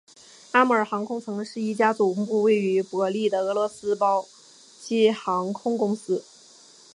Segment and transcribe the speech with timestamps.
[0.53, 4.25] 阿穆尔航空曾是一家总部位于伯力的俄罗斯包
[4.81, 6.23] 机航空公司。